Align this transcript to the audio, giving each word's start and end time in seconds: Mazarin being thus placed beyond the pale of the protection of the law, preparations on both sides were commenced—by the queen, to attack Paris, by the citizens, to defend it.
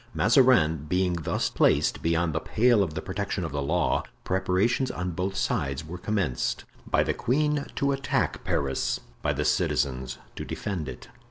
Mazarin 0.15 0.87
being 0.89 1.13
thus 1.13 1.51
placed 1.51 2.01
beyond 2.01 2.33
the 2.33 2.39
pale 2.39 2.81
of 2.81 2.95
the 2.95 3.03
protection 3.03 3.45
of 3.45 3.51
the 3.51 3.61
law, 3.61 4.01
preparations 4.23 4.89
on 4.89 5.11
both 5.11 5.35
sides 5.35 5.85
were 5.85 5.99
commenced—by 5.99 7.03
the 7.03 7.13
queen, 7.13 7.67
to 7.75 7.91
attack 7.91 8.43
Paris, 8.43 8.99
by 9.21 9.31
the 9.31 9.45
citizens, 9.45 10.17
to 10.35 10.43
defend 10.43 10.89
it. 10.89 11.09